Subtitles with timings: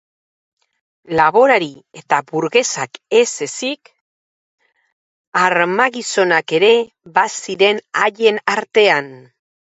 [1.17, 1.67] Laborari
[1.99, 3.91] eta burgesak ez ezik,
[5.43, 6.73] armagizonak ere
[7.21, 9.15] baziren haien artean.